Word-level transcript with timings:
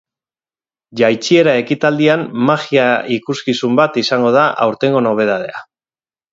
Jaitsiera 1.01 1.53
ekitaldian 1.63 2.23
magia 2.49 2.87
ikuskizun 3.19 3.79
bat 3.83 4.03
izango 4.05 4.35
da 4.39 4.49
aurtengo 4.67 5.07
nobedadea. 5.11 5.67